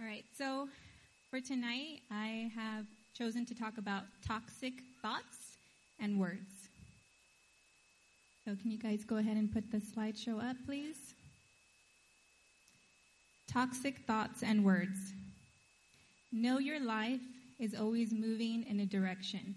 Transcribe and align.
All 0.00 0.06
right, 0.06 0.24
so 0.36 0.68
for 1.28 1.40
tonight, 1.40 2.02
I 2.08 2.52
have 2.54 2.84
chosen 3.14 3.44
to 3.46 3.54
talk 3.54 3.78
about 3.78 4.04
toxic 4.24 4.74
thoughts 5.02 5.56
and 5.98 6.20
words. 6.20 6.68
So, 8.44 8.54
can 8.62 8.70
you 8.70 8.78
guys 8.78 9.02
go 9.02 9.16
ahead 9.16 9.36
and 9.36 9.52
put 9.52 9.72
the 9.72 9.78
slideshow 9.78 10.40
up, 10.48 10.56
please? 10.66 11.14
Toxic 13.50 13.98
thoughts 14.06 14.44
and 14.44 14.64
words. 14.64 15.14
Know 16.30 16.60
your 16.60 16.78
life 16.78 17.20
is 17.58 17.74
always 17.74 18.12
moving 18.12 18.66
in 18.68 18.78
a 18.78 18.86
direction, 18.86 19.56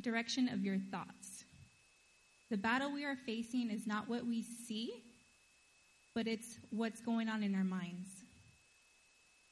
direction 0.00 0.48
of 0.48 0.64
your 0.64 0.78
thoughts. 0.90 1.44
The 2.50 2.56
battle 2.56 2.92
we 2.92 3.04
are 3.04 3.16
facing 3.26 3.70
is 3.70 3.86
not 3.86 4.08
what 4.08 4.26
we 4.26 4.42
see, 4.42 4.90
but 6.16 6.26
it's 6.26 6.58
what's 6.70 7.00
going 7.00 7.28
on 7.28 7.44
in 7.44 7.54
our 7.54 7.62
minds. 7.62 8.19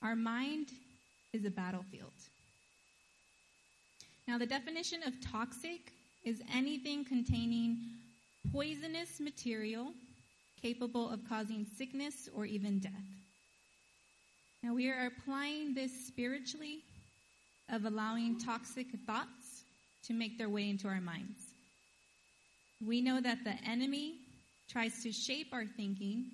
Our 0.02 0.14
mind 0.14 0.68
is 1.32 1.44
a 1.44 1.50
battlefield. 1.50 2.12
Now, 4.28 4.38
the 4.38 4.46
definition 4.46 5.02
of 5.04 5.14
toxic 5.20 5.92
is 6.24 6.42
anything 6.54 7.04
containing 7.04 7.78
poisonous 8.52 9.20
material 9.20 9.92
capable 10.62 11.10
of 11.10 11.20
causing 11.28 11.66
sickness 11.76 12.28
or 12.34 12.44
even 12.44 12.78
death. 12.78 12.92
Now, 14.62 14.74
we 14.74 14.88
are 14.90 15.06
applying 15.06 15.74
this 15.74 15.92
spiritually 16.06 16.80
of 17.70 17.84
allowing 17.84 18.38
toxic 18.38 18.86
thoughts 19.06 19.62
to 20.04 20.12
make 20.12 20.38
their 20.38 20.48
way 20.48 20.68
into 20.68 20.88
our 20.88 21.00
minds. 21.00 21.54
We 22.84 23.00
know 23.00 23.20
that 23.20 23.44
the 23.44 23.54
enemy 23.68 24.14
tries 24.68 25.02
to 25.02 25.12
shape 25.12 25.48
our 25.52 25.64
thinking 25.66 26.26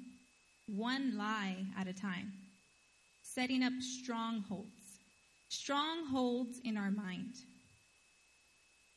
one 0.66 1.16
lie 1.16 1.56
at 1.78 1.86
a 1.86 1.92
time 1.92 2.33
setting 3.34 3.62
up 3.62 3.73
strongholds, 3.80 5.01
strongholds 5.48 6.61
in 6.64 6.77
our 6.77 6.91
mind. 6.91 7.34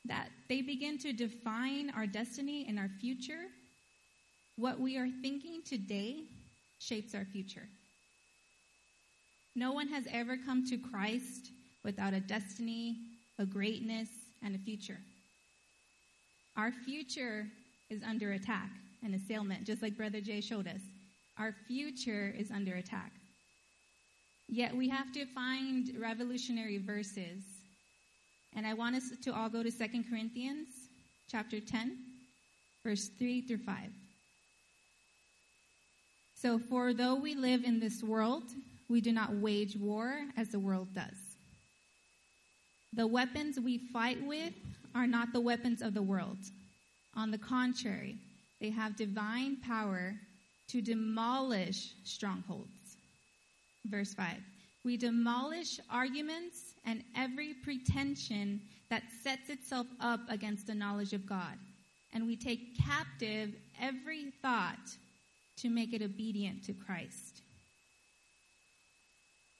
That 0.05 0.29
they 0.47 0.61
begin 0.61 0.97
to 0.99 1.11
define 1.11 1.91
our 1.95 2.07
destiny 2.07 2.65
and 2.69 2.79
our 2.79 2.89
future. 3.01 3.45
What 4.55 4.79
we 4.79 4.97
are 4.97 5.09
thinking 5.21 5.61
today 5.65 6.23
shapes 6.79 7.13
our 7.13 7.25
future. 7.25 7.67
No 9.55 9.71
one 9.71 9.87
has 9.87 10.05
ever 10.11 10.37
come 10.37 10.65
to 10.67 10.77
Christ 10.77 11.51
without 11.83 12.13
a 12.13 12.19
destiny, 12.19 12.97
a 13.39 13.45
greatness, 13.45 14.09
and 14.43 14.55
a 14.55 14.59
future. 14.59 14.99
Our 16.55 16.71
future 16.71 17.47
is 17.89 18.01
under 18.03 18.33
attack 18.33 18.69
and 19.03 19.15
assailment, 19.15 19.65
just 19.65 19.81
like 19.81 19.97
Brother 19.97 20.21
Jay 20.21 20.41
showed 20.41 20.67
us. 20.67 20.81
Our 21.37 21.53
future 21.67 22.33
is 22.37 22.51
under 22.51 22.75
attack. 22.75 23.11
Yet 24.49 24.75
we 24.75 24.87
have 24.89 25.11
to 25.13 25.25
find 25.25 25.91
revolutionary 25.99 26.77
verses. 26.77 27.43
And 28.55 28.65
I 28.65 28.73
want 28.73 28.95
us 28.95 29.11
to 29.23 29.35
all 29.35 29.49
go 29.49 29.61
to 29.61 29.69
2 29.69 30.03
Corinthians 30.09 30.67
chapter 31.29 31.59
10, 31.59 31.97
verse 32.83 33.09
3 33.19 33.41
through 33.41 33.57
5. 33.57 33.75
So, 36.33 36.59
for 36.59 36.93
though 36.93 37.15
we 37.15 37.35
live 37.35 37.63
in 37.63 37.79
this 37.79 38.03
world, 38.03 38.43
we 38.89 39.01
do 39.01 39.11
not 39.11 39.35
wage 39.35 39.75
war 39.75 40.19
as 40.37 40.49
the 40.49 40.59
world 40.59 40.87
does. 40.93 41.17
The 42.93 43.07
weapons 43.07 43.59
we 43.59 43.79
fight 43.91 44.25
with 44.25 44.53
are 44.95 45.07
not 45.07 45.33
the 45.33 45.41
weapons 45.41 45.81
of 45.81 45.93
the 45.93 46.01
world. 46.01 46.37
On 47.15 47.31
the 47.31 47.37
contrary, 47.37 48.15
they 48.61 48.69
have 48.69 48.95
divine 48.95 49.57
power 49.57 50.15
to 50.69 50.81
demolish 50.81 51.93
strongholds. 52.03 52.76
Verse 53.89 54.13
5. 54.13 54.27
We 54.83 54.97
demolish 54.97 55.79
arguments 55.89 56.73
and 56.85 57.03
every 57.15 57.53
pretension 57.53 58.61
that 58.89 59.03
sets 59.23 59.49
itself 59.49 59.87
up 59.99 60.21
against 60.29 60.67
the 60.67 60.75
knowledge 60.75 61.13
of 61.13 61.25
God. 61.25 61.57
And 62.13 62.25
we 62.25 62.35
take 62.35 62.77
captive 62.77 63.53
every 63.81 64.31
thought 64.41 64.95
to 65.57 65.69
make 65.69 65.93
it 65.93 66.01
obedient 66.01 66.63
to 66.65 66.73
Christ. 66.73 67.41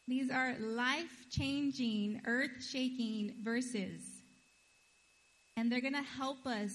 These 0.07 0.31
are 0.31 0.55
life 0.59 1.25
changing, 1.29 2.21
earth 2.25 2.63
shaking 2.65 3.33
verses. 3.43 4.01
And 5.57 5.69
they're 5.69 5.81
going 5.81 5.93
to 5.93 6.01
help 6.01 6.45
us 6.45 6.73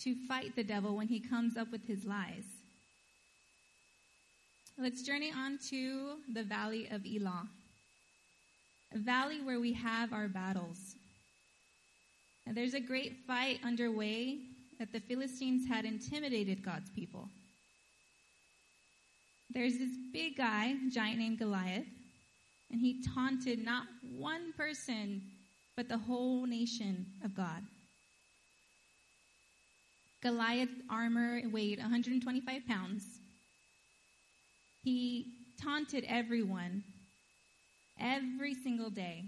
to 0.00 0.14
fight 0.28 0.54
the 0.56 0.64
devil 0.64 0.96
when 0.96 1.08
he 1.08 1.20
comes 1.20 1.56
up 1.56 1.70
with 1.72 1.86
his 1.86 2.04
lies. 2.04 2.44
Let's 4.82 5.02
journey 5.02 5.30
on 5.30 5.58
to 5.70 6.16
the 6.32 6.42
Valley 6.42 6.88
of 6.90 7.06
Elah, 7.06 7.46
a 8.92 8.98
valley 8.98 9.40
where 9.40 9.60
we 9.60 9.72
have 9.74 10.12
our 10.12 10.26
battles. 10.26 10.96
And 12.48 12.56
there's 12.56 12.74
a 12.74 12.80
great 12.80 13.18
fight 13.24 13.60
underway 13.62 14.40
that 14.80 14.92
the 14.92 14.98
Philistines 14.98 15.68
had 15.68 15.84
intimidated 15.84 16.64
God's 16.64 16.90
people. 16.90 17.28
There's 19.54 19.78
this 19.78 19.92
big 20.12 20.36
guy, 20.36 20.74
giant 20.90 21.20
named 21.20 21.38
Goliath, 21.38 21.86
and 22.72 22.80
he 22.80 23.04
taunted 23.14 23.64
not 23.64 23.84
one 24.18 24.52
person, 24.56 25.22
but 25.76 25.88
the 25.88 25.98
whole 25.98 26.44
nation 26.44 27.06
of 27.24 27.36
God. 27.36 27.62
Goliath's 30.24 30.82
armor 30.90 31.40
weighed 31.52 31.78
125 31.78 32.66
pounds 32.66 33.20
he 34.82 35.26
taunted 35.62 36.04
everyone 36.08 36.82
every 38.00 38.54
single 38.54 38.90
day. 38.90 39.24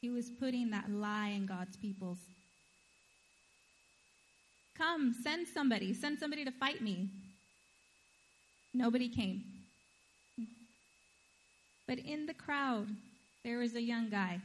He 0.00 0.10
was 0.10 0.30
putting 0.30 0.70
that 0.70 0.90
lie 0.90 1.28
in 1.28 1.46
God's 1.46 1.76
people's. 1.76 2.18
Come, 4.76 5.14
send 5.22 5.48
somebody. 5.48 5.92
Send 5.92 6.18
somebody 6.18 6.44
to 6.44 6.52
fight 6.52 6.80
me. 6.80 7.08
Nobody 8.74 9.08
came. 9.08 9.42
But 11.86 11.98
in 11.98 12.26
the 12.26 12.34
crowd, 12.34 12.86
there 13.44 13.58
was 13.58 13.74
a 13.74 13.80
young 13.80 14.10
guy, 14.10 14.40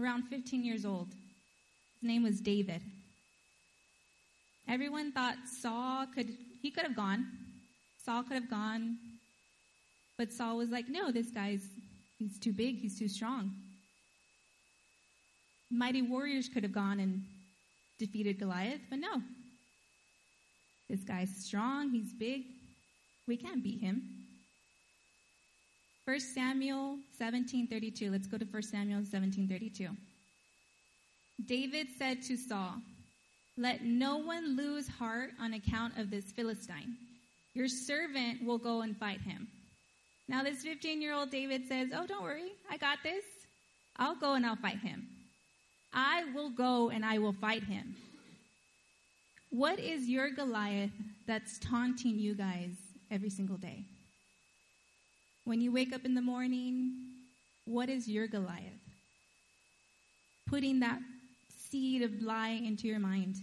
around 0.00 0.24
15 0.28 0.64
years 0.64 0.84
old. 0.84 1.08
His 1.08 2.08
name 2.08 2.22
was 2.22 2.40
David. 2.40 2.82
Everyone 4.68 5.12
thought 5.12 5.36
Saul 5.46 6.06
could, 6.14 6.28
he 6.62 6.70
could 6.70 6.84
have 6.84 6.96
gone. 6.96 7.26
Saul 8.04 8.22
could 8.22 8.34
have 8.34 8.50
gone, 8.50 8.98
but 10.18 10.32
Saul 10.32 10.56
was 10.56 10.70
like, 10.70 10.88
no, 10.88 11.10
this 11.10 11.30
guy's, 11.30 11.62
he's 12.18 12.38
too 12.38 12.52
big, 12.52 12.78
he's 12.78 12.98
too 12.98 13.08
strong. 13.08 13.52
Mighty 15.70 16.02
warriors 16.02 16.48
could 16.48 16.62
have 16.62 16.72
gone 16.72 17.00
and 17.00 17.22
defeated 17.98 18.38
Goliath, 18.38 18.80
but 18.90 18.98
no. 18.98 19.22
This 20.88 21.00
guy's 21.00 21.34
strong, 21.34 21.90
he's 21.90 22.12
big, 22.12 22.42
we 23.26 23.36
can't 23.36 23.62
beat 23.62 23.80
him. 23.80 24.02
1 26.04 26.20
Samuel 26.20 26.98
17:32. 27.18 28.10
Let's 28.10 28.26
go 28.26 28.36
to 28.36 28.44
1 28.44 28.62
Samuel 28.62 29.00
17:32. 29.02 29.96
David 31.46 31.88
said 31.96 32.22
to 32.24 32.36
Saul, 32.36 32.82
"Let 33.56 33.82
no 33.82 34.18
one 34.18 34.54
lose 34.54 34.86
heart 34.86 35.32
on 35.40 35.54
account 35.54 35.96
of 35.96 36.10
this 36.10 36.30
Philistine, 36.30 36.98
your 37.54 37.68
servant 37.68 38.44
will 38.44 38.58
go 38.58 38.82
and 38.82 38.96
fight 38.96 39.20
him. 39.20 39.48
Now, 40.28 40.42
this 40.42 40.62
15 40.62 41.00
year 41.00 41.14
old 41.14 41.30
David 41.30 41.66
says, 41.68 41.88
Oh, 41.94 42.06
don't 42.06 42.22
worry, 42.22 42.52
I 42.70 42.76
got 42.76 42.98
this. 43.02 43.24
I'll 43.96 44.16
go 44.16 44.34
and 44.34 44.44
I'll 44.44 44.56
fight 44.56 44.78
him. 44.78 45.06
I 45.92 46.24
will 46.34 46.50
go 46.50 46.90
and 46.90 47.04
I 47.04 47.18
will 47.18 47.32
fight 47.32 47.62
him. 47.62 47.94
What 49.50 49.78
is 49.78 50.08
your 50.08 50.30
Goliath 50.30 50.90
that's 51.28 51.58
taunting 51.60 52.18
you 52.18 52.34
guys 52.34 52.72
every 53.10 53.30
single 53.30 53.56
day? 53.56 53.84
When 55.44 55.60
you 55.60 55.70
wake 55.70 55.92
up 55.92 56.04
in 56.04 56.14
the 56.14 56.22
morning, 56.22 56.92
what 57.64 57.88
is 57.88 58.08
your 58.08 58.26
Goliath? 58.26 58.82
Putting 60.48 60.80
that 60.80 60.98
seed 61.70 62.02
of 62.02 62.20
lie 62.20 62.60
into 62.64 62.88
your 62.88 62.98
mind. 62.98 63.36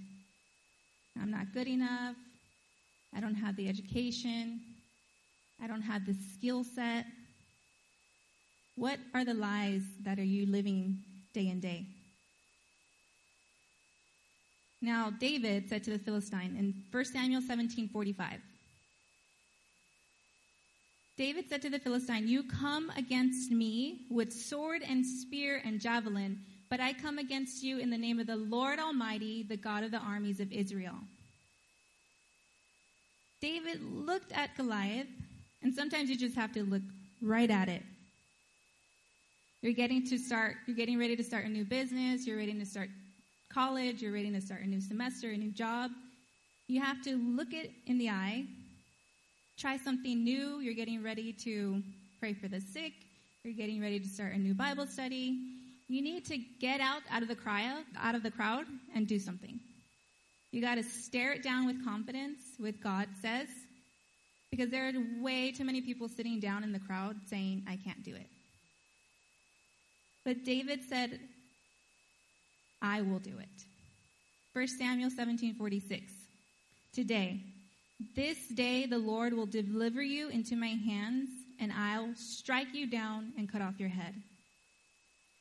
I'm 1.22 1.32
not 1.32 1.54
good 1.54 1.68
enough. 1.68 2.16
I 3.16 3.20
don't 3.20 3.36
have 3.36 3.56
the 3.56 3.68
education. 3.68 4.62
I 5.62 5.68
don't 5.68 5.82
have 5.82 6.06
the 6.06 6.16
skill 6.36 6.64
set. 6.64 7.06
What 8.76 9.00
are 9.14 9.26
the 9.26 9.34
lies 9.34 9.84
that 10.04 10.18
are 10.18 10.24
you 10.24 10.46
living 10.46 11.00
day 11.34 11.48
in 11.48 11.60
day? 11.60 11.86
Now, 14.82 15.12
David 15.12 15.70
said 15.70 15.84
to 15.84 15.92
the 15.92 16.00
Philistine 16.00 16.56
in 16.58 16.74
1 16.92 17.06
Samuel 17.06 17.42
17 17.42 17.90
45, 17.90 18.40
David 21.18 21.48
said 21.50 21.62
to 21.62 21.70
the 21.70 21.78
Philistine, 21.78 22.28
You 22.28 22.42
come 22.44 22.92
against 22.98 23.52
me 23.52 24.08
with 24.10 24.34
sword 24.34 24.82
and 24.82 25.06
spear 25.06 25.62
and 25.64 25.80
javelin, 25.80 26.40
but 26.70 26.80
I 26.80 26.94
come 26.94 27.20
against 27.20 27.62
you 27.62 27.78
in 27.78 27.92
the 27.92 27.98
name 27.98 28.20
of 28.20 28.26
the 28.26 28.38
Lord 28.38 28.80
Almighty, 28.80 29.44
the 29.44 29.58
God 29.58 29.84
of 29.84 29.92
the 29.92 30.00
armies 30.00 30.40
of 30.40 30.52
Israel. 30.52 30.96
David 33.42 33.82
looked 33.82 34.32
at 34.34 34.56
Goliath, 34.56 35.08
and 35.64 35.74
sometimes 35.74 36.10
you 36.10 36.16
just 36.16 36.36
have 36.36 36.52
to 36.54 36.64
look 36.64 36.84
right 37.22 37.50
at 37.50 37.70
it. 37.70 37.82
You're 39.62 39.74
getting 39.74 40.06
to 40.08 40.18
start, 40.20 40.58
you're 40.68 40.76
getting 40.76 41.00
ready 41.00 41.16
to 41.16 41.24
start 41.24 41.46
a 41.46 41.50
new 41.50 41.66
business, 41.66 42.28
you're 42.28 42.38
ready 42.38 42.54
to 42.54 42.66
start 42.66 42.90
college, 43.52 44.02
you're 44.02 44.14
ready 44.14 44.32
to 44.32 44.42
start 44.42 44.62
a 44.62 44.68
new 44.68 44.80
semester, 44.80 45.32
a 45.32 45.38
new 45.38 45.52
job. 45.52 45.92
You 46.68 46.82
have 46.82 47.02
to 47.04 47.18
look 47.18 47.54
it 47.54 47.72
in 47.88 47.98
the 47.98 48.10
eye, 48.10 48.46
try 49.58 49.76
something 49.78 50.24
new, 50.24 50.60
you're 50.60 50.76
getting 50.76 51.04
ready 51.04 51.34
to 51.34 51.82
pray 52.20 52.34
for 52.34 52.48
the 52.48 52.62
sick, 52.62 52.94
you're 53.44 53.54
getting 53.54 53.82
ready 53.82 54.00
to 54.00 54.08
start 54.08 54.34
a 54.34 54.38
new 54.38 54.54
Bible 54.54 54.86
study. 54.86 55.40
You 55.88 56.02
need 56.02 56.26
to 56.26 56.38
get 56.38 56.80
out 56.80 57.02
out 57.10 57.22
of 57.24 57.28
the 57.28 57.36
crowd, 57.36 57.84
out 58.00 58.16
of 58.16 58.24
the 58.24 58.32
crowd 58.32 58.66
and 58.96 59.08
do 59.08 59.20
something. 59.20 59.60
You 60.52 60.62
got 60.62 60.76
to 60.76 60.84
stare 60.84 61.32
it 61.32 61.44
down 61.44 61.66
with 61.66 61.84
confidence, 61.84 62.40
with 62.60 62.82
God 62.82 63.08
says, 63.22 63.48
because 64.50 64.70
there 64.70 64.90
are 64.90 64.94
way 65.22 65.52
too 65.52 65.64
many 65.64 65.82
people 65.82 66.10
sitting 66.10 66.40
down 66.40 66.64
in 66.64 66.74
the 66.74 66.80
crowd 66.80 67.16
saying, 67.30 67.64
I 67.70 67.78
can't 67.78 68.04
do 68.04 68.14
it. 68.16 68.28
But 70.26 70.44
David 70.44 70.82
said, 70.88 71.20
I 72.82 73.02
will 73.02 73.20
do 73.20 73.38
it. 73.40 73.48
1 74.54 74.68
Samuel 74.68 75.10
17:46. 75.10 76.02
Today, 76.94 77.42
this 78.16 78.50
day 78.50 78.86
the 78.86 78.98
Lord 78.98 79.34
will 79.34 79.46
deliver 79.46 80.02
you 80.02 80.28
into 80.28 80.58
my 80.58 80.76
hands, 80.86 81.30
and 81.60 81.72
I'll 81.72 82.14
strike 82.16 82.74
you 82.74 82.88
down 82.88 83.32
and 83.38 83.50
cut 83.50 83.62
off 83.62 83.80
your 83.80 83.90
head. 83.90 84.14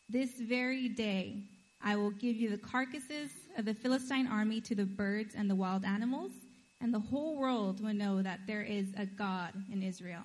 This 0.08 0.30
very 0.40 0.88
day 0.88 1.42
I 1.82 1.96
will 1.96 2.10
give 2.10 2.36
you 2.36 2.50
the 2.50 2.58
carcasses 2.58 3.30
of 3.56 3.64
the 3.64 3.74
Philistine 3.74 4.26
army 4.26 4.60
to 4.62 4.74
the 4.74 4.84
birds 4.84 5.34
and 5.34 5.48
the 5.48 5.54
wild 5.54 5.84
animals, 5.84 6.32
and 6.80 6.92
the 6.92 7.00
whole 7.00 7.36
world 7.36 7.82
will 7.82 7.94
know 7.94 8.22
that 8.22 8.40
there 8.46 8.62
is 8.62 8.88
a 8.96 9.06
God 9.06 9.52
in 9.72 9.82
Israel. 9.82 10.22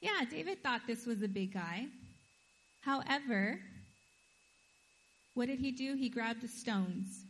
Yeah, 0.00 0.24
David 0.30 0.62
thought 0.62 0.82
this 0.86 1.06
was 1.06 1.22
a 1.22 1.28
big 1.28 1.52
guy. 1.52 1.86
However, 2.82 3.60
what 5.34 5.46
did 5.46 5.58
he 5.58 5.70
do? 5.70 5.94
He 5.94 6.08
grabbed 6.08 6.40
the 6.40 6.48
stones, 6.48 7.24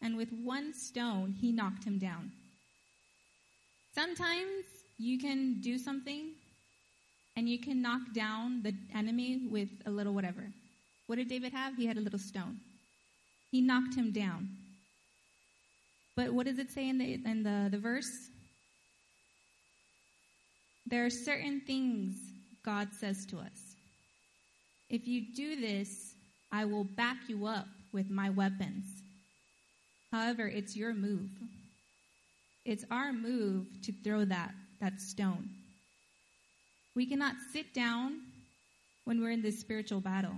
and 0.00 0.16
with 0.16 0.32
one 0.32 0.72
stone, 0.74 1.34
he 1.40 1.52
knocked 1.52 1.84
him 1.84 1.98
down. 1.98 2.32
Sometimes 3.94 4.64
you 4.98 5.18
can 5.18 5.60
do 5.60 5.76
something 5.76 6.30
and 7.36 7.48
you 7.48 7.58
can 7.58 7.82
knock 7.82 8.00
down 8.14 8.62
the 8.62 8.74
enemy 8.94 9.48
with 9.50 9.68
a 9.86 9.90
little 9.90 10.14
whatever. 10.14 10.44
What 11.12 11.18
did 11.18 11.28
David 11.28 11.52
have? 11.52 11.76
He 11.76 11.84
had 11.84 11.98
a 11.98 12.00
little 12.00 12.18
stone. 12.18 12.56
He 13.50 13.60
knocked 13.60 13.94
him 13.94 14.12
down. 14.12 14.48
But 16.16 16.32
what 16.32 16.46
does 16.46 16.58
it 16.58 16.70
say 16.70 16.88
in 16.88 16.96
the 16.96 17.20
in 17.26 17.42
the, 17.42 17.68
the 17.70 17.76
verse? 17.76 18.30
There 20.86 21.04
are 21.04 21.10
certain 21.10 21.60
things 21.66 22.14
God 22.64 22.94
says 22.98 23.26
to 23.26 23.36
us. 23.36 23.76
If 24.88 25.06
you 25.06 25.34
do 25.36 25.60
this, 25.60 26.14
I 26.50 26.64
will 26.64 26.84
back 26.84 27.18
you 27.28 27.44
up 27.44 27.66
with 27.92 28.08
my 28.08 28.30
weapons. 28.30 28.86
However, 30.12 30.48
it's 30.48 30.74
your 30.74 30.94
move. 30.94 31.28
It's 32.64 32.86
our 32.90 33.12
move 33.12 33.66
to 33.82 33.92
throw 34.02 34.24
that, 34.24 34.54
that 34.80 34.98
stone. 34.98 35.50
We 36.94 37.04
cannot 37.04 37.34
sit 37.52 37.74
down 37.74 38.22
when 39.04 39.20
we're 39.20 39.32
in 39.32 39.42
this 39.42 39.60
spiritual 39.60 40.00
battle. 40.00 40.36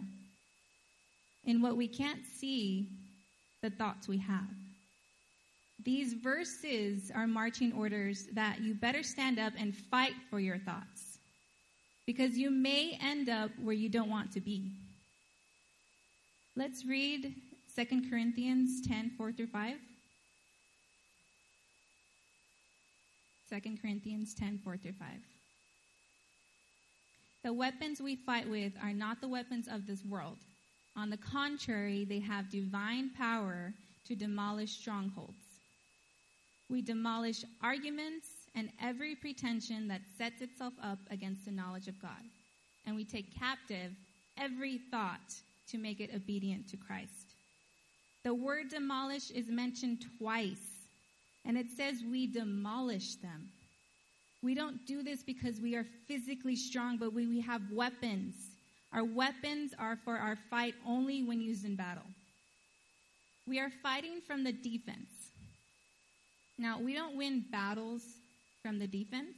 In 1.46 1.60
what 1.60 1.76
we 1.76 1.88
can't 1.88 2.24
see, 2.26 2.88
the 3.62 3.70
thoughts 3.70 4.08
we 4.08 4.18
have. 4.18 4.48
These 5.84 6.14
verses 6.14 7.10
are 7.14 7.26
marching 7.26 7.72
orders 7.72 8.26
that 8.32 8.60
you 8.60 8.74
better 8.74 9.02
stand 9.02 9.38
up 9.38 9.52
and 9.58 9.76
fight 9.76 10.14
for 10.30 10.40
your 10.40 10.58
thoughts. 10.58 11.18
Because 12.06 12.36
you 12.36 12.50
may 12.50 12.98
end 13.00 13.28
up 13.28 13.50
where 13.62 13.74
you 13.74 13.88
don't 13.88 14.10
want 14.10 14.32
to 14.32 14.40
be. 14.40 14.70
Let's 16.56 16.84
read 16.84 17.34
2 17.74 18.08
Corinthians 18.10 18.86
10 18.86 19.12
4 19.16 19.32
through 19.32 19.48
5. 19.48 19.76
2 23.50 23.60
Corinthians 23.80 24.34
10 24.34 24.60
4 24.62 24.76
through 24.76 24.92
5. 24.92 25.08
The 27.42 27.52
weapons 27.52 28.00
we 28.00 28.16
fight 28.16 28.48
with 28.48 28.72
are 28.82 28.92
not 28.92 29.20
the 29.20 29.28
weapons 29.28 29.68
of 29.68 29.86
this 29.86 30.04
world. 30.04 30.38
On 30.96 31.10
the 31.10 31.16
contrary, 31.16 32.04
they 32.04 32.20
have 32.20 32.50
divine 32.50 33.10
power 33.16 33.72
to 34.06 34.14
demolish 34.14 34.72
strongholds. 34.72 35.32
We 36.68 36.82
demolish 36.82 37.44
arguments 37.62 38.28
and 38.54 38.70
every 38.80 39.14
pretension 39.14 39.88
that 39.88 40.02
sets 40.16 40.40
itself 40.40 40.72
up 40.82 40.98
against 41.10 41.44
the 41.44 41.50
knowledge 41.50 41.88
of 41.88 42.00
God. 42.00 42.22
And 42.86 42.94
we 42.94 43.04
take 43.04 43.36
captive 43.38 43.92
every 44.38 44.78
thought 44.90 45.34
to 45.70 45.78
make 45.78 46.00
it 46.00 46.14
obedient 46.14 46.68
to 46.68 46.76
Christ. 46.76 47.34
The 48.22 48.34
word 48.34 48.68
demolish 48.70 49.30
is 49.30 49.48
mentioned 49.48 50.04
twice, 50.18 50.86
and 51.44 51.58
it 51.58 51.66
says 51.76 52.02
we 52.10 52.26
demolish 52.26 53.16
them. 53.16 53.48
We 54.42 54.54
don't 54.54 54.86
do 54.86 55.02
this 55.02 55.22
because 55.22 55.60
we 55.60 55.74
are 55.74 55.86
physically 56.06 56.56
strong, 56.56 56.96
but 56.98 57.12
we, 57.12 57.26
we 57.26 57.40
have 57.40 57.62
weapons. 57.72 58.34
Our 58.94 59.04
weapons 59.04 59.72
are 59.78 59.98
for 60.04 60.16
our 60.16 60.38
fight 60.50 60.74
only 60.86 61.24
when 61.24 61.40
used 61.40 61.64
in 61.64 61.74
battle. 61.74 62.06
We 63.46 63.58
are 63.58 63.70
fighting 63.82 64.20
from 64.24 64.44
the 64.44 64.52
defense. 64.52 65.10
Now, 66.56 66.78
we 66.78 66.94
don't 66.94 67.16
win 67.16 67.44
battles 67.50 68.02
from 68.62 68.78
the 68.78 68.86
defense. 68.86 69.34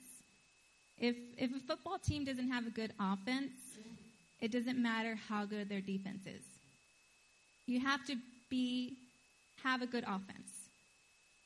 If, 0.98 1.16
if 1.38 1.50
a 1.54 1.60
football 1.60 1.98
team 1.98 2.24
doesn't 2.24 2.50
have 2.50 2.66
a 2.66 2.70
good 2.70 2.92
offense, 3.00 3.52
it 4.40 4.52
doesn't 4.52 4.80
matter 4.80 5.18
how 5.28 5.46
good 5.46 5.68
their 5.68 5.80
defense 5.80 6.26
is. 6.26 6.42
You 7.66 7.80
have 7.80 8.06
to 8.06 8.16
be 8.50 8.96
have 9.64 9.82
a 9.82 9.86
good 9.86 10.04
offense. 10.04 10.52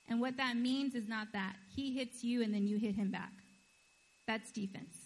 And 0.08 0.20
what 0.20 0.36
that 0.36 0.56
means 0.56 0.94
is 0.94 1.08
not 1.08 1.28
that 1.32 1.54
he 1.74 1.94
hits 1.94 2.24
you 2.24 2.42
and 2.42 2.52
then 2.52 2.66
you 2.66 2.76
hit 2.76 2.96
him 2.96 3.10
back. 3.10 3.32
That's 4.26 4.50
defense. 4.50 4.99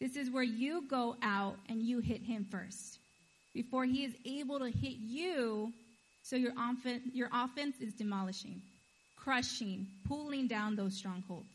This 0.00 0.16
is 0.16 0.30
where 0.30 0.42
you 0.42 0.86
go 0.88 1.16
out 1.22 1.56
and 1.68 1.82
you 1.82 2.00
hit 2.00 2.22
him 2.22 2.46
first 2.50 2.98
before 3.54 3.84
he 3.84 4.04
is 4.04 4.14
able 4.24 4.58
to 4.58 4.70
hit 4.70 4.96
you. 4.98 5.72
So 6.22 6.36
your 6.36 6.52
offense, 6.58 7.02
your 7.12 7.28
offense 7.32 7.76
is 7.80 7.94
demolishing, 7.94 8.60
crushing, 9.16 9.86
pulling 10.06 10.48
down 10.48 10.76
those 10.76 10.96
strongholds. 10.96 11.46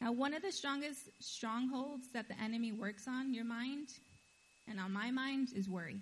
Now, 0.00 0.12
one 0.12 0.34
of 0.34 0.42
the 0.42 0.52
strongest 0.52 1.00
strongholds 1.20 2.08
that 2.12 2.28
the 2.28 2.38
enemy 2.42 2.72
works 2.72 3.08
on 3.08 3.32
your 3.32 3.44
mind 3.44 3.88
and 4.68 4.78
on 4.78 4.92
my 4.92 5.10
mind 5.10 5.48
is 5.56 5.68
worry. 5.68 6.00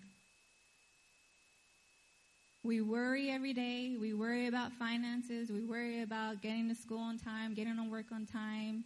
We 2.65 2.81
worry 2.81 3.31
every 3.31 3.53
day. 3.53 3.97
We 4.01 4.15
worry 4.15 4.47
about 4.47 4.73
finances. 4.73 5.51
We 5.51 5.65
worry 5.65 6.03
about 6.03 6.43
getting 6.43 6.69
to 6.69 6.75
school 6.75 7.01
on 7.01 7.19
time, 7.19 7.55
getting 7.55 7.77
to 7.77 7.91
work 7.91 8.07
on 8.13 8.27
time, 8.27 8.85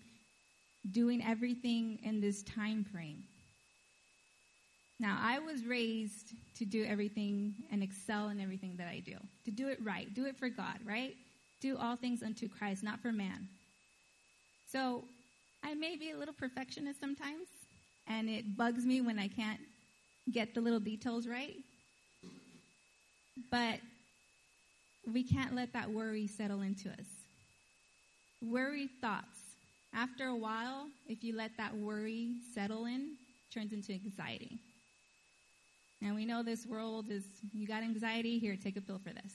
doing 0.92 1.22
everything 1.24 1.98
in 2.02 2.20
this 2.20 2.42
time 2.42 2.84
frame. 2.84 3.24
Now, 4.98 5.18
I 5.20 5.38
was 5.40 5.64
raised 5.64 6.32
to 6.58 6.64
do 6.64 6.84
everything 6.84 7.54
and 7.70 7.82
excel 7.82 8.28
in 8.28 8.40
everything 8.40 8.76
that 8.78 8.88
I 8.88 9.00
do, 9.00 9.16
to 9.44 9.50
do 9.50 9.68
it 9.68 9.78
right, 9.82 10.12
do 10.14 10.24
it 10.24 10.36
for 10.36 10.48
God, 10.48 10.78
right? 10.84 11.14
Do 11.60 11.76
all 11.76 11.96
things 11.96 12.22
unto 12.22 12.48
Christ, 12.48 12.82
not 12.82 13.00
for 13.00 13.12
man. 13.12 13.48
So 14.70 15.04
I 15.62 15.74
may 15.74 15.96
be 15.96 16.12
a 16.12 16.16
little 16.16 16.34
perfectionist 16.34 16.98
sometimes, 17.00 17.48
and 18.06 18.28
it 18.28 18.56
bugs 18.56 18.86
me 18.86 19.00
when 19.00 19.18
I 19.18 19.28
can't 19.28 19.60
get 20.32 20.54
the 20.54 20.60
little 20.60 20.80
details 20.80 21.26
right. 21.26 21.56
But 23.50 23.80
we 25.12 25.22
can't 25.22 25.54
let 25.54 25.72
that 25.74 25.90
worry 25.90 26.26
settle 26.26 26.62
into 26.62 26.88
us. 26.88 27.06
Worry 28.42 28.88
thoughts. 29.00 29.45
After 29.96 30.26
a 30.26 30.36
while, 30.36 30.88
if 31.08 31.24
you 31.24 31.34
let 31.34 31.56
that 31.56 31.74
worry 31.74 32.34
settle 32.54 32.84
in, 32.84 33.00
it 33.00 33.54
turns 33.54 33.72
into 33.72 33.94
anxiety. 33.94 34.58
And 36.02 36.14
we 36.14 36.26
know 36.26 36.42
this 36.42 36.66
world 36.66 37.06
is, 37.10 37.24
you 37.54 37.66
got 37.66 37.82
anxiety, 37.82 38.38
here, 38.38 38.56
take 38.62 38.76
a 38.76 38.82
pill 38.82 39.00
for 39.02 39.14
this. 39.14 39.32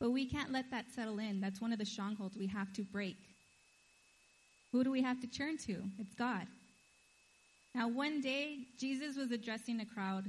But 0.00 0.10
we 0.10 0.28
can't 0.28 0.50
let 0.50 0.72
that 0.72 0.86
settle 0.92 1.20
in. 1.20 1.40
That's 1.40 1.60
one 1.60 1.72
of 1.72 1.78
the 1.78 1.86
strongholds 1.86 2.36
we 2.36 2.48
have 2.48 2.72
to 2.72 2.82
break. 2.82 3.16
Who 4.72 4.82
do 4.82 4.90
we 4.90 5.00
have 5.00 5.20
to 5.20 5.28
turn 5.28 5.56
to? 5.58 5.76
It's 6.00 6.16
God. 6.16 6.48
Now, 7.76 7.86
one 7.86 8.20
day, 8.20 8.58
Jesus 8.76 9.16
was 9.16 9.30
addressing 9.30 9.80
a 9.80 9.86
crowd 9.86 10.24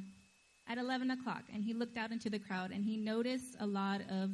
at 0.68 0.78
11 0.78 1.10
o'clock, 1.10 1.42
and 1.52 1.64
he 1.64 1.74
looked 1.74 1.98
out 1.98 2.12
into 2.12 2.30
the 2.30 2.38
crowd 2.38 2.70
and 2.70 2.86
he 2.86 2.96
noticed 2.96 3.56
a 3.60 3.66
lot 3.66 4.02
of 4.12 4.30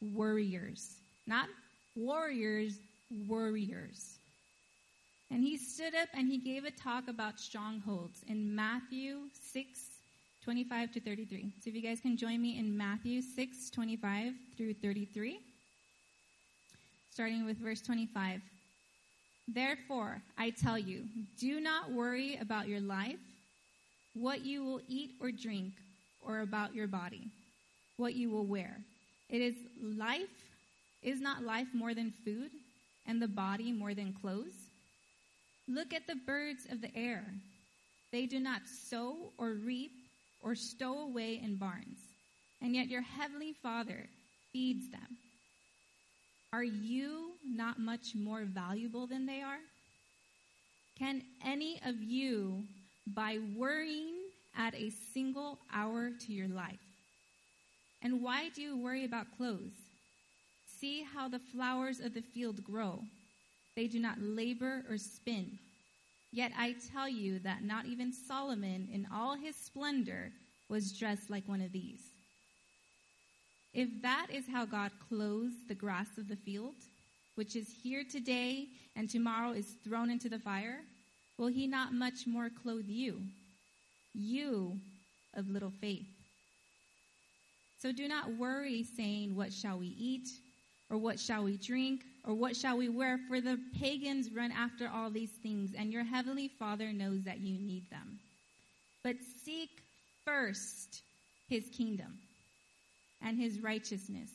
worriers. 0.00 0.98
Not 1.26 1.48
warriors, 1.96 2.78
warriors. 3.28 4.18
And 5.30 5.42
he 5.42 5.56
stood 5.56 5.94
up 5.94 6.08
and 6.14 6.28
he 6.28 6.38
gave 6.38 6.64
a 6.64 6.70
talk 6.70 7.08
about 7.08 7.40
strongholds 7.40 8.20
in 8.28 8.54
Matthew 8.54 9.18
6, 9.52 9.68
25 10.44 10.92
to 10.92 11.00
33. 11.00 11.52
So 11.62 11.70
if 11.70 11.74
you 11.74 11.82
guys 11.82 12.00
can 12.00 12.16
join 12.16 12.40
me 12.40 12.58
in 12.58 12.76
Matthew 12.76 13.22
6, 13.22 13.70
25 13.70 14.32
through 14.56 14.74
33. 14.74 15.40
Starting 17.10 17.46
with 17.46 17.56
verse 17.58 17.80
25. 17.80 18.40
Therefore, 19.48 20.22
I 20.38 20.50
tell 20.50 20.78
you, 20.78 21.04
do 21.38 21.60
not 21.60 21.92
worry 21.92 22.38
about 22.40 22.66
your 22.66 22.80
life, 22.80 23.18
what 24.14 24.44
you 24.44 24.64
will 24.64 24.80
eat 24.88 25.12
or 25.20 25.30
drink, 25.30 25.72
or 26.26 26.40
about 26.40 26.74
your 26.74 26.86
body, 26.86 27.28
what 27.96 28.14
you 28.14 28.30
will 28.30 28.46
wear. 28.46 28.78
It 29.28 29.42
is 29.42 29.54
life, 29.82 30.28
is 31.04 31.20
not 31.20 31.44
life 31.44 31.68
more 31.72 31.94
than 31.94 32.12
food, 32.24 32.50
and 33.06 33.20
the 33.20 33.28
body 33.28 33.70
more 33.70 33.94
than 33.94 34.14
clothes? 34.20 34.56
Look 35.68 35.92
at 35.94 36.06
the 36.06 36.16
birds 36.26 36.66
of 36.70 36.80
the 36.80 36.94
air. 36.96 37.24
They 38.10 38.26
do 38.26 38.40
not 38.40 38.62
sow 38.66 39.32
or 39.38 39.52
reap 39.52 39.92
or 40.42 40.54
stow 40.54 41.00
away 41.00 41.40
in 41.42 41.56
barns, 41.56 41.98
and 42.60 42.74
yet 42.74 42.88
your 42.88 43.02
heavenly 43.02 43.54
Father 43.62 44.08
feeds 44.52 44.90
them. 44.90 45.18
Are 46.52 46.64
you 46.64 47.32
not 47.44 47.78
much 47.78 48.14
more 48.14 48.44
valuable 48.44 49.06
than 49.06 49.26
they 49.26 49.42
are? 49.42 49.58
Can 50.98 51.22
any 51.44 51.80
of 51.84 52.00
you, 52.00 52.62
by 53.06 53.38
worrying, 53.56 54.14
add 54.56 54.74
a 54.74 54.92
single 55.12 55.58
hour 55.72 56.10
to 56.26 56.32
your 56.32 56.46
life? 56.48 56.78
And 58.02 58.22
why 58.22 58.50
do 58.54 58.62
you 58.62 58.76
worry 58.76 59.04
about 59.04 59.36
clothes? 59.36 59.72
See 60.80 61.04
how 61.14 61.28
the 61.28 61.38
flowers 61.38 62.00
of 62.00 62.14
the 62.14 62.22
field 62.22 62.64
grow. 62.64 63.02
They 63.76 63.86
do 63.86 63.98
not 63.98 64.20
labor 64.20 64.84
or 64.88 64.98
spin. 64.98 65.58
Yet 66.32 66.52
I 66.58 66.74
tell 66.92 67.08
you 67.08 67.38
that 67.40 67.62
not 67.62 67.86
even 67.86 68.12
Solomon, 68.12 68.88
in 68.92 69.06
all 69.12 69.36
his 69.36 69.56
splendor, 69.56 70.32
was 70.68 70.98
dressed 70.98 71.30
like 71.30 71.46
one 71.46 71.60
of 71.60 71.72
these. 71.72 72.00
If 73.72 73.88
that 74.02 74.28
is 74.32 74.44
how 74.50 74.64
God 74.64 74.92
clothes 75.08 75.52
the 75.68 75.74
grass 75.74 76.18
of 76.18 76.28
the 76.28 76.36
field, 76.36 76.74
which 77.34 77.56
is 77.56 77.68
here 77.82 78.04
today 78.08 78.68
and 78.96 79.10
tomorrow 79.10 79.50
is 79.50 79.76
thrown 79.84 80.10
into 80.10 80.28
the 80.28 80.38
fire, 80.38 80.80
will 81.38 81.48
he 81.48 81.66
not 81.66 81.92
much 81.92 82.26
more 82.26 82.48
clothe 82.62 82.86
you, 82.86 83.20
you 84.14 84.78
of 85.34 85.48
little 85.48 85.72
faith? 85.80 86.06
So 87.80 87.92
do 87.92 88.08
not 88.08 88.36
worry, 88.38 88.84
saying, 88.96 89.34
What 89.34 89.52
shall 89.52 89.78
we 89.78 89.94
eat? 89.98 90.28
Or 90.94 90.98
what 90.98 91.18
shall 91.18 91.42
we 91.42 91.56
drink? 91.56 92.04
Or 92.24 92.34
what 92.34 92.54
shall 92.54 92.76
we 92.76 92.88
wear? 92.88 93.18
For 93.28 93.40
the 93.40 93.58
pagans 93.80 94.30
run 94.32 94.52
after 94.52 94.88
all 94.88 95.10
these 95.10 95.32
things, 95.42 95.72
and 95.76 95.92
your 95.92 96.04
heavenly 96.04 96.46
Father 96.46 96.92
knows 96.92 97.24
that 97.24 97.40
you 97.40 97.58
need 97.58 97.90
them. 97.90 98.20
But 99.02 99.16
seek 99.44 99.70
first 100.24 101.02
his 101.48 101.68
kingdom 101.76 102.16
and 103.20 103.36
his 103.36 103.58
righteousness, 103.58 104.30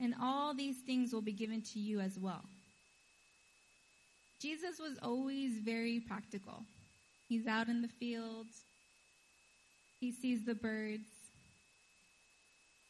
and 0.00 0.14
all 0.18 0.54
these 0.54 0.78
things 0.78 1.12
will 1.12 1.20
be 1.20 1.32
given 1.32 1.60
to 1.74 1.78
you 1.78 2.00
as 2.00 2.18
well. 2.18 2.42
Jesus 4.40 4.78
was 4.78 4.98
always 5.02 5.58
very 5.58 6.00
practical. 6.00 6.62
He's 7.28 7.46
out 7.46 7.68
in 7.68 7.82
the 7.82 7.88
fields, 8.00 8.62
he 10.00 10.10
sees 10.10 10.46
the 10.46 10.54
birds, 10.54 11.10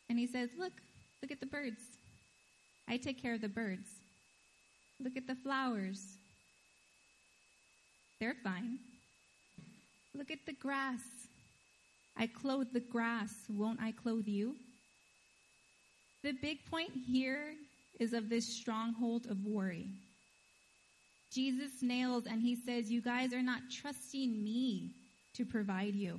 and 0.09 0.21
he 0.21 0.29
says, 0.29 0.51
Look, 0.57 0.75
look 1.21 1.33
at 1.33 1.41
the 1.41 1.47
birds. 1.47 1.98
I 2.89 2.97
take 2.97 3.21
care 3.21 3.35
of 3.35 3.43
the 3.43 3.49
birds. 3.49 3.89
Look 4.99 5.17
at 5.17 5.27
the 5.27 5.35
flowers. 5.35 6.03
They're 8.19 8.37
fine. 8.43 8.79
Look 10.15 10.31
at 10.31 10.45
the 10.47 10.55
grass. 10.55 11.01
I 12.17 12.27
clothe 12.27 12.69
the 12.73 12.81
grass. 12.81 13.33
Won't 13.49 13.81
I 13.81 13.93
clothe 13.93 14.27
you? 14.27 14.57
The 16.25 16.33
big 16.33 16.59
point 16.71 16.91
here 17.07 17.55
is 18.01 18.13
of 18.13 18.29
this 18.29 18.47
stronghold 18.47 19.27
of 19.27 19.45
worry. 19.45 19.87
Jesus 21.31 21.83
nails 21.83 22.27
and 22.27 22.41
he 22.41 22.57
says, 22.57 22.91
You 22.91 23.03
guys 23.03 23.33
are 23.35 23.43
not 23.43 23.61
trusting 23.71 24.43
me 24.43 24.91
to 25.35 25.45
provide 25.45 25.95
you. 25.95 26.19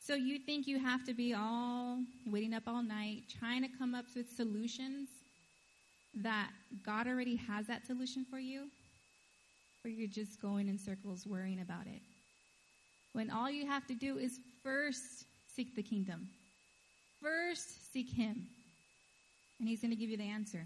So 0.00 0.14
you 0.14 0.38
think 0.38 0.66
you 0.66 0.78
have 0.78 1.04
to 1.06 1.14
be 1.14 1.34
all 1.34 2.00
waiting 2.26 2.52
up 2.52 2.64
all 2.66 2.82
night, 2.82 3.22
trying 3.38 3.62
to 3.62 3.68
come 3.78 3.94
up 3.94 4.04
with 4.14 4.30
solutions 4.30 5.08
that 6.22 6.50
God 6.84 7.06
already 7.06 7.36
has 7.36 7.66
that 7.66 7.86
solution 7.86 8.24
for 8.28 8.38
you? 8.38 8.68
Or 9.84 9.90
you're 9.90 10.08
just 10.08 10.40
going 10.40 10.68
in 10.68 10.78
circles 10.78 11.26
worrying 11.26 11.60
about 11.60 11.86
it? 11.86 12.02
When 13.12 13.30
all 13.30 13.50
you 13.50 13.66
have 13.66 13.86
to 13.86 13.94
do 13.94 14.18
is 14.18 14.40
first 14.62 15.24
seek 15.54 15.74
the 15.76 15.82
kingdom, 15.82 16.28
first 17.22 17.92
seek 17.92 18.10
Him 18.10 18.46
and 19.58 19.68
he's 19.68 19.80
going 19.80 19.90
to 19.90 19.96
give 19.96 20.10
you 20.10 20.16
the 20.16 20.24
answer. 20.24 20.64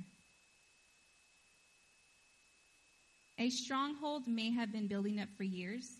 A 3.38 3.48
stronghold 3.50 4.26
may 4.26 4.50
have 4.50 4.72
been 4.72 4.86
building 4.86 5.20
up 5.20 5.28
for 5.36 5.44
years, 5.44 5.92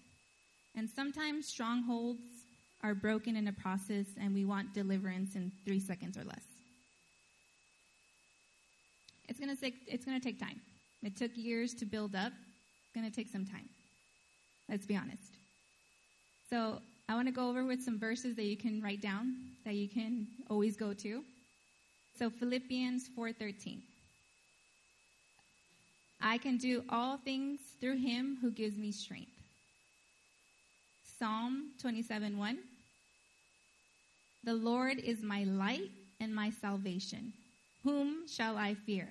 and 0.77 0.89
sometimes 0.89 1.47
strongholds 1.47 2.21
are 2.83 2.95
broken 2.95 3.37
in 3.37 3.49
a 3.49 3.53
process 3.53 4.07
and 4.21 4.35
we 4.35 4.45
want 4.45 4.73
deliverance 4.75 5.37
in 5.37 5.53
three 5.65 5.81
seconds 5.81 6.17
or 6.17 6.25
less. 6.25 6.50
It's 9.31 9.39
going 9.39 9.55
to 9.55 9.61
take, 9.61 9.77
it's 9.87 10.05
going 10.05 10.21
to 10.21 10.25
take 10.25 10.41
time. 10.41 10.61
It 11.05 11.17
took 11.17 11.31
years 11.37 11.73
to 11.75 11.87
build 11.87 12.17
up. 12.17 12.33
It's 12.83 12.93
going 12.93 13.09
to 13.09 13.15
take 13.15 13.29
some 13.29 13.47
time. 13.47 13.69
Let's 14.69 14.85
be 14.85 14.97
honest. 14.97 15.37
So 16.51 16.81
I 17.09 17.15
want 17.15 17.29
to 17.29 17.33
go 17.33 17.49
over 17.49 17.65
with 17.65 17.81
some 17.81 17.97
verses 17.97 18.35
that 18.35 18.45
you 18.45 18.57
can 18.57 18.83
write 18.83 19.01
down, 19.01 19.37
that 19.65 19.75
you 19.75 19.89
can 19.89 20.27
always 20.51 20.77
go 20.77 20.93
to. 20.95 21.23
So 22.19 22.29
Philippians 22.29 23.09
4:13. 23.17 23.79
I 26.21 26.37
can 26.37 26.59
do 26.59 26.83
all 26.91 27.17
things 27.17 27.61
through 27.81 27.99
him 27.99 28.37
who 28.43 28.51
gives 28.51 28.77
me 28.77 28.91
strength. 28.91 29.31
Psalm 31.19 31.71
27:1. 31.83 32.59
The 34.43 34.55
Lord 34.55 34.99
is 34.99 35.23
my 35.23 35.45
light 35.45 35.91
and 36.19 36.35
my 36.35 36.51
salvation. 36.51 37.33
Whom 37.85 38.29
shall 38.29 38.57
I 38.57 38.75
fear? 38.75 39.09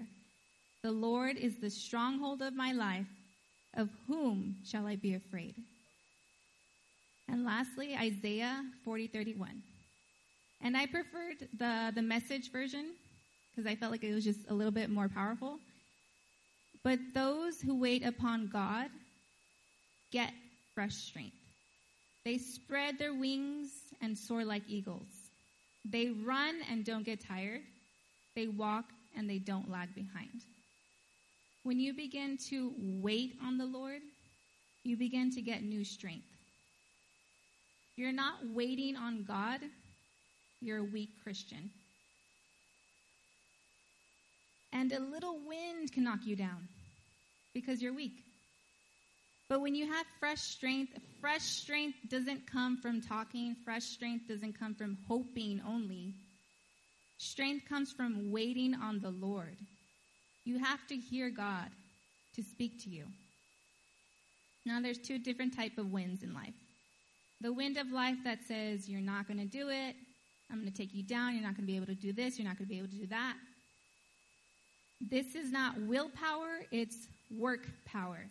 The 0.84 0.92
Lord 0.92 1.38
is 1.38 1.58
the 1.58 1.70
stronghold 1.70 2.42
of 2.42 2.54
my 2.56 2.72
life. 2.72 3.08
Of 3.76 3.90
whom 4.08 4.56
shall 4.66 4.88
I 4.88 4.96
be 4.96 5.14
afraid? 5.14 5.56
And 7.28 7.46
lastly, 7.46 7.96
Isaiah 7.96 8.64
40:31. 8.86 9.62
And 10.62 10.76
I 10.76 10.88
preferred 10.88 11.48
the, 11.58 11.92
the 11.94 12.02
message 12.02 12.52
version 12.52 12.94
because 13.52 13.70
I 13.70 13.76
felt 13.76 13.92
like 13.92 14.04
it 14.04 14.14
was 14.14 14.24
just 14.24 14.40
a 14.50 14.54
little 14.54 14.72
bit 14.72 14.90
more 14.90 15.08
powerful. 15.08 15.60
But 16.84 17.00
those 17.14 17.62
who 17.62 17.80
wait 17.80 18.06
upon 18.06 18.48
God 18.48 18.90
get 20.12 20.34
fresh 20.74 20.96
strength. 20.96 21.36
They 22.26 22.38
spread 22.38 22.98
their 22.98 23.14
wings 23.14 23.70
and 24.02 24.18
soar 24.18 24.44
like 24.44 24.64
eagles. 24.68 25.08
They 25.86 26.10
run 26.10 26.56
and 26.70 26.84
don't 26.84 27.04
get 27.04 27.26
tired. 27.26 27.62
They 28.40 28.48
walk 28.48 28.86
and 29.18 29.30
they 29.30 29.38
don't 29.38 29.70
lag 29.70 29.94
behind. 29.94 30.46
When 31.64 31.78
you 31.78 31.92
begin 31.94 32.38
to 32.50 32.72
wait 32.80 33.34
on 33.44 33.58
the 33.58 33.66
Lord, 33.66 34.00
you 34.86 34.96
begin 34.96 35.30
to 35.32 35.42
get 35.42 35.62
new 35.62 35.84
strength. 35.84 36.24
You're 37.98 38.14
not 38.14 38.36
waiting 38.54 38.96
on 38.96 39.26
God, 39.28 39.60
you're 40.62 40.78
a 40.78 40.84
weak 40.86 41.10
Christian. 41.22 41.70
And 44.72 44.94
a 44.94 45.02
little 45.02 45.38
wind 45.46 45.92
can 45.92 46.06
knock 46.06 46.20
you 46.24 46.38
down 46.38 46.70
because 47.54 47.82
you're 47.82 47.94
weak. 47.94 48.24
But 49.50 49.60
when 49.60 49.76
you 49.76 49.86
have 49.92 50.06
fresh 50.22 50.40
strength, 50.40 50.98
fresh 51.20 51.44
strength 51.44 51.98
doesn't 52.08 52.50
come 52.50 52.78
from 52.78 53.02
talking, 53.02 53.58
fresh 53.66 53.84
strength 53.84 54.30
doesn't 54.30 54.58
come 54.58 54.76
from 54.76 54.98
hoping 55.10 55.62
only. 55.68 56.14
Strength 57.20 57.68
comes 57.68 57.92
from 57.92 58.32
waiting 58.32 58.74
on 58.74 59.00
the 59.00 59.12
Lord. 59.12 59.58
You 60.46 60.58
have 60.58 60.88
to 60.88 60.96
hear 60.96 61.30
God 61.30 61.68
to 62.34 62.42
speak 62.42 62.82
to 62.84 62.90
you. 62.90 63.04
Now 64.66 64.80
there's 64.82 64.98
two 64.98 65.20
different 65.20 65.54
type 65.54 65.78
of 65.78 65.92
winds 65.92 66.24
in 66.24 66.34
life. 66.34 66.54
The 67.42 67.52
wind 67.52 67.78
of 67.78 67.92
life 67.92 68.18
that 68.24 68.40
says 68.48 68.88
you're 68.88 69.02
not 69.02 69.28
going 69.28 69.40
to 69.40 69.46
do 69.46 69.68
it, 69.68 69.96
I'm 70.50 70.62
going 70.62 70.72
to 70.72 70.78
take 70.78 70.94
you 70.94 71.04
down, 71.04 71.34
you're 71.34 71.44
not 71.44 71.56
going 71.56 71.68
to 71.68 71.72
be 71.72 71.76
able 71.76 71.88
to 71.88 71.94
do 71.94 72.14
this, 72.14 72.40
you're 72.40 72.48
not 72.48 72.58
going 72.58 72.68
to 72.68 72.74
be 72.74 72.80
able 72.80 72.88
to 72.88 72.96
do 72.96 73.08
that. 73.08 73.36
This 75.02 75.36
is 75.36 75.52
not 75.52 75.80
willpower, 75.82 76.66
it's 76.72 77.08
work 77.38 77.68
power. 77.86 78.26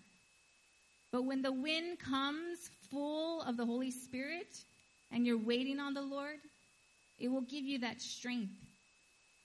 But 1.12 1.24
when 1.24 1.42
the 1.42 1.52
wind 1.52 1.98
comes 1.98 2.70
full 2.90 3.42
of 3.42 3.58
the 3.58 3.66
Holy 3.66 3.90
Spirit 3.90 4.62
and 5.12 5.26
you're 5.26 5.38
waiting 5.38 5.78
on 5.78 5.92
the 5.92 6.02
Lord, 6.02 6.38
it 7.18 7.28
will 7.28 7.42
give 7.42 7.64
you 7.64 7.78
that 7.80 8.00
strength. 8.00 8.52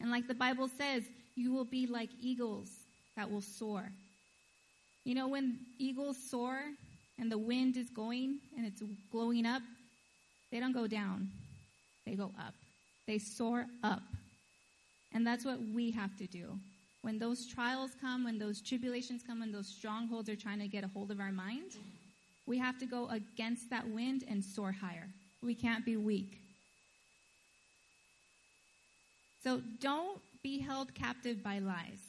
And 0.04 0.12
like 0.12 0.28
the 0.28 0.36
Bible 0.36 0.70
says, 0.78 1.04
you 1.36 1.52
will 1.54 1.66
be 1.66 1.88
like 1.88 2.10
eagles 2.22 2.70
that 3.16 3.32
will 3.32 3.42
soar. 3.42 3.90
You 5.06 5.16
know, 5.16 5.30
when 5.30 5.58
eagles 5.80 6.18
soar 6.30 6.60
and 7.18 7.32
the 7.32 7.38
wind 7.38 7.78
is 7.78 7.90
going 7.90 8.40
and 8.56 8.66
it's 8.66 8.84
glowing 9.12 9.46
up, 9.46 9.62
they 10.52 10.60
don't 10.60 10.74
go 10.74 10.86
down, 10.88 11.30
they 12.06 12.16
go 12.16 12.32
up. 12.38 12.54
They 13.08 13.18
soar 13.18 13.66
up. 13.82 14.04
And 15.14 15.26
that's 15.26 15.46
what 15.46 15.60
we 15.74 15.90
have 15.92 16.16
to 16.18 16.28
do. 16.28 16.60
when 17.04 17.20
those 17.20 17.46
trials 17.46 17.92
come, 18.00 18.24
when 18.24 18.40
those 18.40 18.62
tribulations 18.62 19.24
come, 19.28 19.42
when 19.42 19.52
those 19.52 19.68
strongholds 19.68 20.30
are 20.30 20.38
trying 20.38 20.60
to 20.60 20.68
get 20.68 20.86
a 20.86 20.88
hold 20.88 21.12
of 21.12 21.20
our 21.20 21.34
mind, 21.34 21.76
we 22.46 22.58
have 22.58 22.80
to 22.80 22.86
go 22.86 23.10
against 23.10 23.70
that 23.70 23.88
wind 23.90 24.24
and 24.30 24.44
soar 24.44 24.72
higher. 24.72 25.08
We 25.42 25.54
can't 25.54 25.86
be 25.86 25.98
weak. 25.98 26.43
So 29.44 29.62
don't 29.80 30.20
be 30.42 30.60
held 30.60 30.94
captive 30.96 31.44
by 31.44 31.60
lies. 31.60 32.00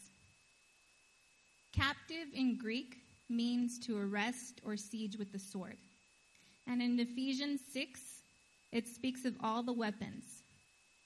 Captive 1.75 2.29
in 2.33 2.57
Greek 2.57 2.99
means 3.29 3.79
to 3.81 3.99
arrest 3.99 4.61
or 4.64 4.76
siege 4.76 5.17
with 5.17 5.33
the 5.33 5.38
sword. 5.38 5.76
And 6.67 6.81
in 6.81 6.99
Ephesians 7.00 7.61
6, 7.73 8.00
it 8.73 8.87
speaks 8.87 9.25
of 9.25 9.35
all 9.43 9.62
the 9.62 9.73
weapons. 9.73 10.25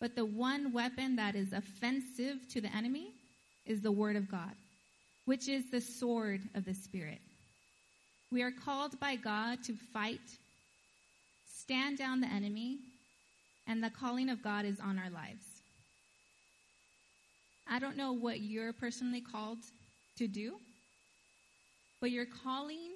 But 0.00 0.14
the 0.14 0.24
one 0.24 0.72
weapon 0.72 1.16
that 1.16 1.34
is 1.34 1.52
offensive 1.52 2.48
to 2.50 2.60
the 2.60 2.74
enemy 2.74 3.12
is 3.66 3.80
the 3.80 3.92
Word 3.92 4.16
of 4.16 4.30
God, 4.30 4.52
which 5.24 5.48
is 5.48 5.70
the 5.70 5.80
sword 5.80 6.42
of 6.54 6.64
the 6.64 6.74
Spirit. 6.74 7.20
We 8.30 8.42
are 8.42 8.52
called 8.52 9.00
by 9.00 9.16
God 9.16 9.64
to 9.64 9.74
fight, 9.92 10.20
stand 11.46 11.98
down 11.98 12.20
the 12.20 12.28
enemy, 12.28 12.78
and 13.66 13.82
the 13.82 13.90
calling 13.90 14.28
of 14.28 14.42
God 14.42 14.64
is 14.64 14.78
on 14.80 14.98
our 14.98 15.10
lives. 15.10 15.47
I 17.70 17.78
don't 17.78 17.96
know 17.96 18.12
what 18.12 18.40
you're 18.40 18.72
personally 18.72 19.20
called 19.20 19.58
to 20.16 20.26
do, 20.26 20.54
but 22.00 22.10
your 22.10 22.26
calling 22.26 22.92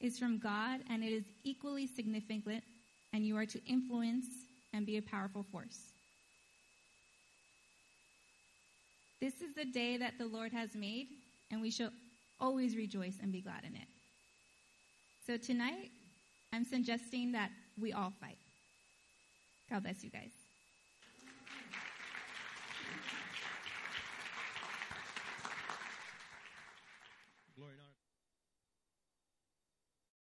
is 0.00 0.18
from 0.18 0.38
God 0.38 0.80
and 0.90 1.04
it 1.04 1.12
is 1.12 1.24
equally 1.44 1.86
significant, 1.86 2.64
and 3.12 3.24
you 3.24 3.36
are 3.36 3.46
to 3.46 3.60
influence 3.66 4.26
and 4.72 4.84
be 4.84 4.96
a 4.96 5.02
powerful 5.02 5.44
force. 5.52 5.78
This 9.20 9.40
is 9.40 9.54
the 9.54 9.64
day 9.64 9.96
that 9.96 10.18
the 10.18 10.26
Lord 10.26 10.52
has 10.52 10.74
made, 10.74 11.06
and 11.50 11.62
we 11.62 11.70
shall 11.70 11.90
always 12.40 12.76
rejoice 12.76 13.14
and 13.22 13.32
be 13.32 13.40
glad 13.40 13.62
in 13.64 13.74
it. 13.74 13.88
So 15.26 15.36
tonight, 15.36 15.90
I'm 16.52 16.64
suggesting 16.64 17.32
that 17.32 17.50
we 17.80 17.92
all 17.92 18.12
fight. 18.20 18.36
God 19.70 19.84
bless 19.84 20.04
you 20.04 20.10
guys. 20.10 20.43